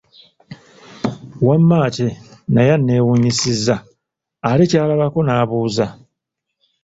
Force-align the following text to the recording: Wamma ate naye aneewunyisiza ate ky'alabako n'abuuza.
Wamma 1.47 1.75
ate 1.87 2.07
naye 2.53 2.71
aneewunyisiza 2.77 3.75
ate 4.49 4.63
ky'alabako 4.69 5.19
n'abuuza. 5.23 5.85